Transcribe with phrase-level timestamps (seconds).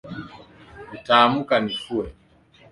[0.89, 2.05] Nitaamka nifue